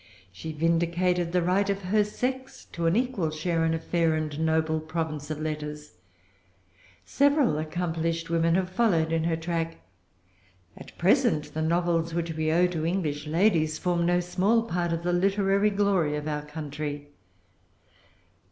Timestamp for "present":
10.97-11.53